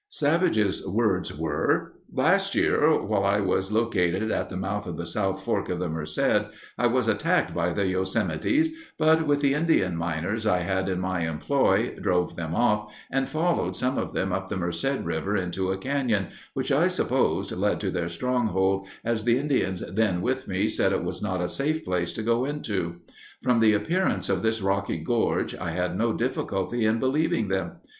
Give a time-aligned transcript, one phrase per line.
[0.09, 5.43] Savage's words were: "Last year while I was located at the mouth of the South
[5.43, 10.47] Fork of the Merced, I was attacked by the Yosemites, but with the Indian miners
[10.47, 14.57] I had in my employ, drove them off, and followed some of them up the
[14.57, 19.81] Merced River into a canyon, which I supposed led to their stronghold, as the Indians
[19.87, 23.01] then with me said it was not a safe place to go into.
[23.43, 27.73] From the appearance of this rocky gorge I had no difficulty in believing them.